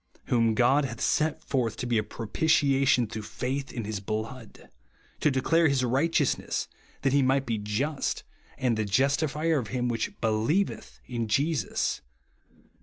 "Whom 0.29 0.55
God 0.55 0.83
hath 0.83 0.99
set 0.99 1.43
forth 1.43 1.77
to 1.77 1.85
be 1.85 1.99
a 1.99 2.03
propitiation 2.03 3.05
through 3.05 3.21
faith 3.21 3.71
in 3.71 3.83
his 3.83 3.99
blood.... 3.99 4.67
to 5.19 5.29
declare 5.29 5.67
his 5.67 5.83
righteousness: 5.85 6.67
that 7.03 7.13
he 7.13 7.21
might 7.21 7.45
be 7.45 7.59
just, 7.59 8.23
and 8.57 8.75
the 8.77 8.85
justifier 8.85 9.59
of 9.59 9.67
him 9.67 9.89
which 9.89 10.09
helieveth 10.19 10.97
in 11.05 11.27
Jesus," 11.27 12.01
(Rom. 12.49 12.63